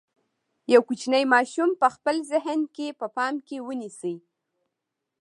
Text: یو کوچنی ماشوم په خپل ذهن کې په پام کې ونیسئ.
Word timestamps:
یو 0.73 0.81
کوچنی 0.87 1.23
ماشوم 1.33 1.69
په 1.81 1.87
خپل 1.95 2.15
ذهن 2.31 2.59
کې 2.75 2.87
په 2.99 3.07
پام 3.15 3.33
کې 3.47 3.57
ونیسئ. 3.67 4.15